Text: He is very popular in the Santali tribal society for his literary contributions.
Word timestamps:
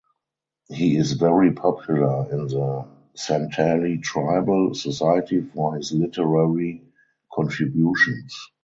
He 0.71 0.97
is 0.97 1.13
very 1.13 1.51
popular 1.51 2.27
in 2.31 2.47
the 2.47 2.87
Santali 3.15 4.01
tribal 4.01 4.73
society 4.73 5.41
for 5.41 5.75
his 5.75 5.91
literary 5.91 6.81
contributions. 7.31 8.35